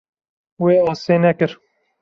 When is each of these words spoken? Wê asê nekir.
Wê 0.63 0.75
asê 0.91 1.15
nekir. 1.23 1.51